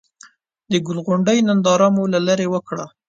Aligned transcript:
د 0.71 0.73
ګل 0.85 0.97
غونډۍ 1.05 1.37
ننداره 1.47 1.87
مو 1.95 2.03
له 2.13 2.19
ليرې 2.25 2.47
وکړه. 2.49 2.85